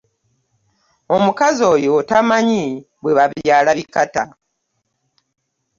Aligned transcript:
Omukazi 1.15 1.61
oyo 1.73 1.93
tamanyi 2.09 2.63
bwe 3.01 3.15
babyala 3.17 3.71
bikata. 3.79 4.23